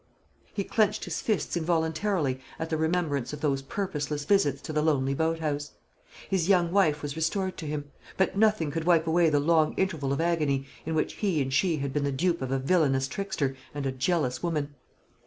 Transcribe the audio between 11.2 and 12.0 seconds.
and she had